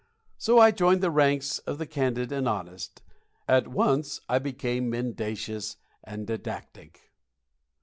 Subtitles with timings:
[0.39, 3.03] So I joined the ranks of the candid and honest.
[3.47, 7.11] At once I became mendacious and didactic.